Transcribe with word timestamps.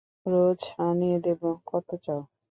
রোজ 0.25 0.59
আনিয়ে 0.79 1.17
দেব– 1.19 1.43
কত 1.67 1.89
চাও? 2.05 2.21